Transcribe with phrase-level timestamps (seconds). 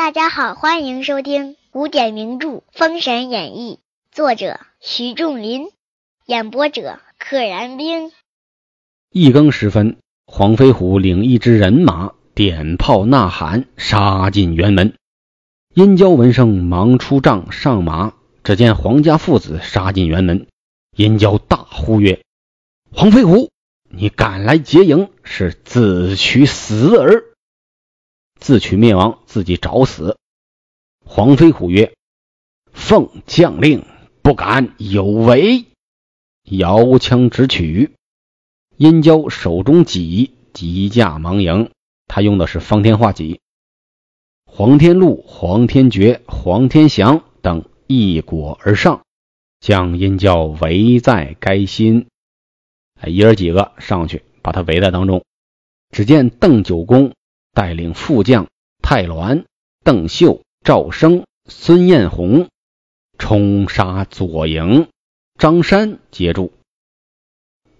[0.00, 3.80] 大家好，欢迎收听古典名著《封神演义》，
[4.16, 5.68] 作者徐仲林，
[6.24, 8.10] 演播者可燃冰。
[9.10, 14.94] 一更时分，黄飞虎领一支人马，点炮呐喊，杀进辕门。
[15.74, 18.14] 殷郊闻声，忙出帐上马。
[18.42, 20.46] 只见黄家父子杀进辕门，
[20.96, 22.22] 殷郊大呼曰
[22.90, 23.50] ：“黄飞虎，
[23.90, 27.22] 你敢来劫营，是自取死耳！
[28.40, 30.18] 自取灭亡，自己找死！”
[31.06, 31.94] 黄飞虎曰
[32.72, 33.84] ：“奉将令，
[34.22, 35.66] 不敢有违。”
[36.50, 37.92] 摇枪直取。
[38.76, 41.70] 殷郊手中戟急驾忙迎，
[42.06, 43.40] 他用的是方天画戟。
[44.46, 49.04] 黄天禄、黄天觉、黄天祥等一裹而上，
[49.60, 52.08] 将殷郊围在该心。
[53.00, 55.24] 哎，爷儿几个上去把他围在当中。
[55.90, 57.12] 只见邓九公
[57.52, 58.46] 带领副将
[58.82, 59.44] 太鸾、
[59.84, 62.48] 邓秀、赵生、孙彦宏
[63.18, 64.88] 冲杀左营，
[65.38, 66.52] 张山接住。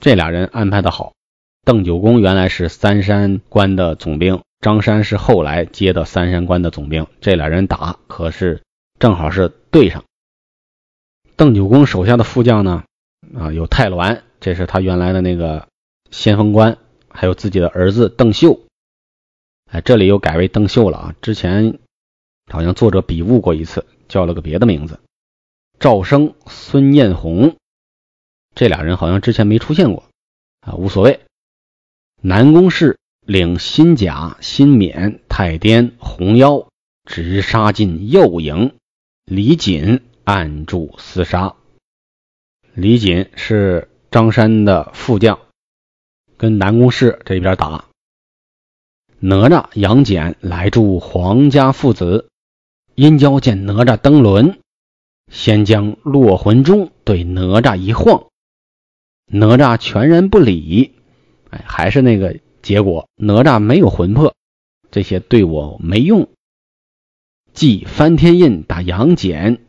[0.00, 1.12] 这俩人安排的好。
[1.64, 7.06] 邓九公原来是三山关的总兵，张山是后来接的三山关的总兵。
[7.20, 8.62] 这俩人打可是
[9.00, 10.04] 正好是对上。
[11.34, 12.84] 邓九公手下的副将呢，
[13.36, 15.66] 啊，有太鸾，这是他原来的那个
[16.10, 16.78] 先锋官，
[17.08, 18.60] 还有自己的儿子邓秀。
[19.70, 21.78] 哎，这里又改为邓秀了啊，之前
[22.50, 25.00] 好像作者笔误过一次，叫了个别的名字。
[25.78, 27.56] 赵生、孙彦宏。
[28.54, 30.04] 这俩人好像之前没出现过
[30.60, 31.20] 啊，无所谓。
[32.22, 36.68] 南宫氏领新甲、新冕、太颠、红腰，
[37.04, 38.74] 直杀进右营。
[39.24, 41.56] 李锦按住厮杀。
[42.72, 45.40] 李锦是张山的副将，
[46.36, 47.86] 跟南宫氏这边打。
[49.18, 52.28] 哪吒、杨戬来助黄家父子。
[52.94, 54.58] 殷郊见哪吒登轮，
[55.30, 58.26] 先将落魂钟对哪吒一晃。
[59.26, 60.92] 哪吒全然不理，
[61.50, 63.08] 哎，还是那个结果。
[63.16, 64.34] 哪吒没有魂魄，
[64.90, 66.28] 这些对我没用。
[67.52, 69.60] 即翻天印打杨戬，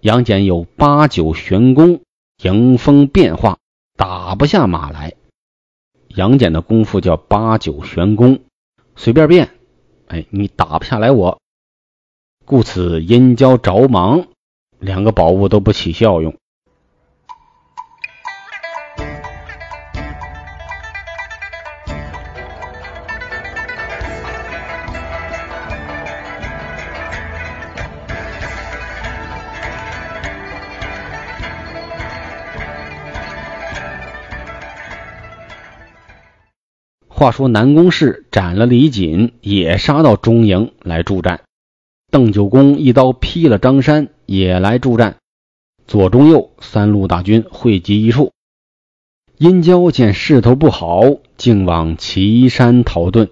[0.00, 2.00] 杨戬有八九玄功，
[2.42, 3.58] 迎风变化，
[3.96, 5.14] 打不下马来。
[6.08, 8.40] 杨戬的功夫叫八九玄功，
[8.96, 9.50] 随便变，
[10.06, 11.40] 哎，你打不下来我。
[12.44, 14.26] 故此殷郊着忙，
[14.78, 16.36] 两个宝物都不起效用。
[37.24, 41.40] 话说南宫氏斩了李锦，也杀到中营来助战。
[42.10, 45.16] 邓九公一刀劈了张山，也来助战。
[45.86, 48.32] 左、中、右三路大军汇集一处。
[49.38, 51.00] 殷郊见势头不好，
[51.38, 53.30] 竟往岐山逃遁。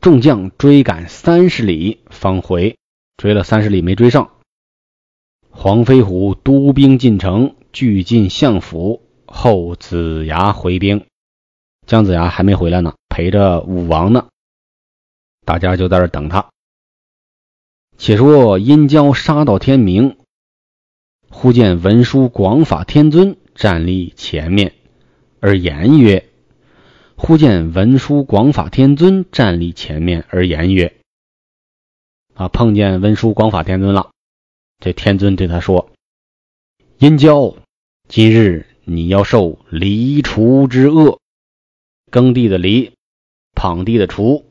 [0.00, 2.78] 众将追赶三十里，方回。
[3.18, 4.30] 追了三十里没追上。
[5.50, 11.04] 黄飞虎督兵进城，聚进相府，后子牙回兵。
[11.88, 14.28] 姜子牙还没回来呢，陪着武王呢。
[15.46, 16.50] 大家就在这等他。
[17.96, 20.18] 且说殷郊杀到天明，
[21.30, 24.74] 忽见文殊广法天尊站立前面，
[25.40, 26.28] 而言曰
[27.16, 30.94] ：“忽见文殊广法天尊站立前面，而言曰：
[32.34, 34.10] 啊，碰见文殊广法天尊了。
[34.78, 35.90] 这天尊对他说
[37.00, 37.56] ：‘殷郊，
[38.08, 41.17] 今日你要受离除之恶。’”
[42.10, 42.92] 耕地的犁，
[43.54, 44.44] 耪地的锄。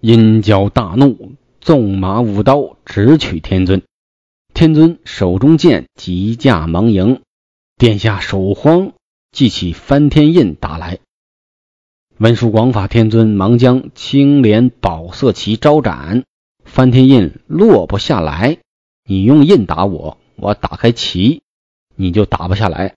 [0.00, 3.82] 殷郊大怒，纵马舞刀，直取天尊。
[4.52, 7.22] 天尊手中剑急驾忙迎，
[7.76, 8.92] 殿下手慌，
[9.32, 10.98] 记起翻天印打来。
[12.18, 16.24] 文殊广法天尊忙将青莲宝色旗招展，
[16.64, 18.58] 翻天印落不下来。
[19.06, 21.42] 你用印打我，我打开旗，
[21.96, 22.94] 你就打不下来。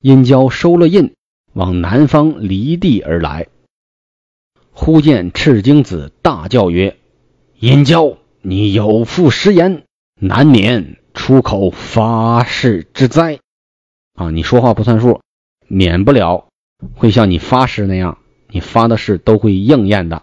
[0.00, 1.14] 殷郊收了印。
[1.58, 3.48] 往南方离地而来，
[4.70, 6.96] 忽见赤精子大叫曰
[7.58, 9.84] ：“殷郊，你有负食言，
[10.20, 13.40] 难免出口发誓之灾。
[14.14, 15.20] 啊，你说话不算数，
[15.66, 16.46] 免不了
[16.94, 18.18] 会像你发誓那样，
[18.50, 20.22] 你发的誓都会应验的。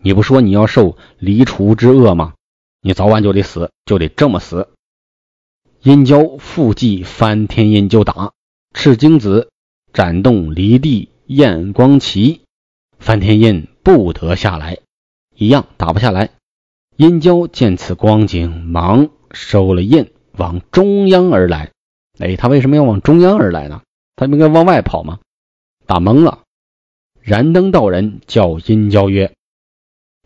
[0.00, 2.32] 你不说你要受离除之恶吗？
[2.80, 4.70] 你早晚就得死，就得这么死。”
[5.84, 8.32] 殷郊复计翻天印就打
[8.72, 9.50] 赤精子。
[9.96, 12.42] 斩动离地焰光旗，
[12.98, 14.76] 翻天印不得下来，
[15.34, 16.32] 一样打不下来。
[16.96, 21.72] 殷郊见此光景，忙收了印，往中央而来。
[22.18, 23.80] 哎，他为什么要往中央而来呢？
[24.16, 25.18] 他不应该往外跑吗？
[25.86, 26.42] 打懵了。
[27.22, 29.32] 燃灯道人叫殷郊曰：“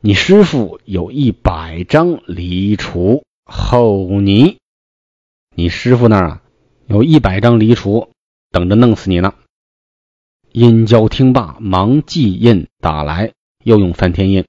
[0.02, 4.58] 你师傅有一百张离除候你，
[5.54, 6.42] 你师傅那儿啊
[6.88, 8.08] 有一百张离除，
[8.50, 9.32] 等着弄死你呢。”
[10.52, 14.46] 殷郊听罢，忙祭印打来，又用翻天印。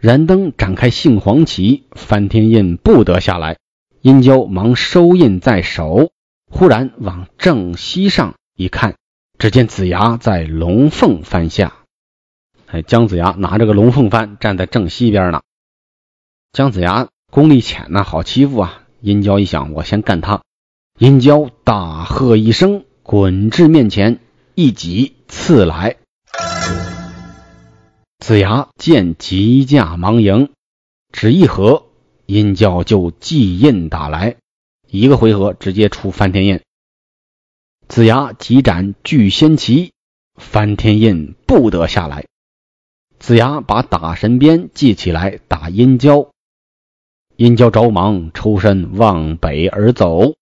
[0.00, 3.58] 燃灯展开杏黄旗，翻天印不得下来。
[4.02, 6.12] 殷郊忙收印在手，
[6.48, 8.94] 忽然往正西上一看，
[9.36, 11.74] 只见子牙在龙凤幡下。
[12.66, 15.42] 哎，姜子牙拿着个龙凤幡站在正西边呢。
[16.52, 18.84] 姜子牙功力浅呐，好欺负啊！
[19.00, 20.42] 殷郊一想，我先干他。
[20.98, 24.20] 殷郊大喝一声，滚至面前。
[24.54, 25.96] 一戟刺来，
[28.18, 30.50] 子牙见急驾忙迎，
[31.10, 31.86] 只一合，
[32.26, 34.36] 殷郊就祭印打来，
[34.90, 36.60] 一个回合直接出翻天印。
[37.88, 39.94] 子牙急斩巨仙旗，
[40.34, 42.26] 翻天印不得下来。
[43.18, 46.28] 子牙把打神鞭系起来打殷郊，
[47.36, 50.34] 殷郊着忙抽身往北而走。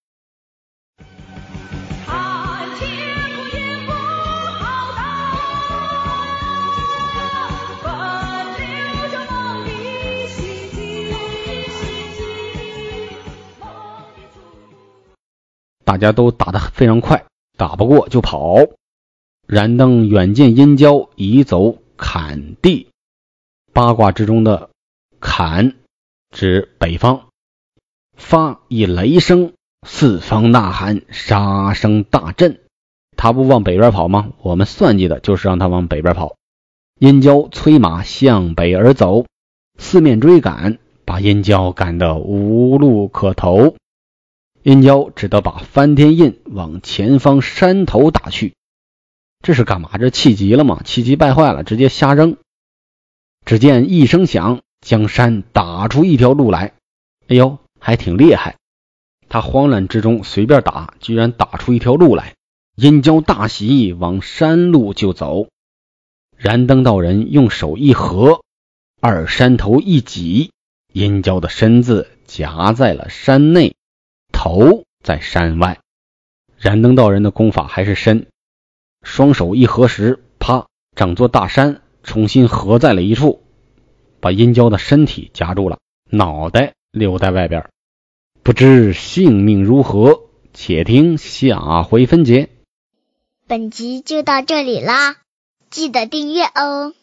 [15.91, 17.25] 大家都打得非常快，
[17.57, 18.59] 打不过就跑。
[19.49, 22.87] 燃灯远见殷郊已走坎地，
[23.73, 24.71] 八卦之中的
[25.19, 25.75] 坎
[26.31, 27.27] 指北方。
[28.15, 29.53] 发一雷声，
[29.85, 32.61] 四方呐喊，杀声大震。
[33.17, 34.31] 他不往北边跑吗？
[34.43, 36.37] 我们算计的就是让他往北边跑。
[37.01, 39.27] 殷郊催马向北而走，
[39.77, 43.75] 四面追赶，把殷郊赶得无路可投。
[44.63, 48.55] 殷郊只得把翻天印往前方山头打去，
[49.43, 49.97] 这是干嘛？
[49.97, 50.83] 这气急了吗？
[50.85, 52.37] 气急败坏了，直接瞎扔。
[53.47, 56.75] 只见一声响，将山打出一条路来。
[57.29, 58.57] 哎呦，还挺厉害！
[59.31, 62.35] 他慌乱之中随便打，居然打出一条路来。
[62.77, 65.49] 殷郊大喜，往山路就走。
[66.37, 68.43] 燃灯道人用手一合，
[69.01, 70.51] 二山头一挤，
[70.93, 73.75] 殷郊的身子夹在了山内。
[74.43, 75.81] 头在山外，
[76.57, 78.29] 燃灯道人的功法还是深，
[79.03, 80.67] 双手一合时，啪，
[80.97, 83.43] 整座大山重新合在了一处，
[84.19, 85.79] 把殷郊的身体夹住了，
[86.09, 87.69] 脑袋留在外边。
[88.43, 90.23] 不知性命如何，
[90.55, 92.49] 且听下回分解。
[93.47, 95.19] 本集就到这里啦，
[95.69, 96.95] 记得订阅哦。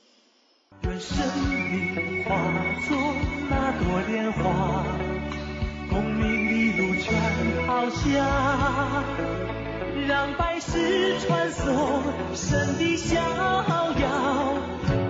[10.37, 12.01] 百世穿梭
[12.35, 14.53] 神的逍遥，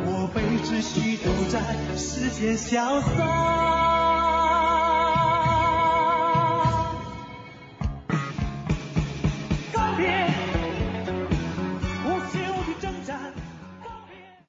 [0.06, 1.60] 我辈只需都在
[1.98, 3.77] 世间潇洒。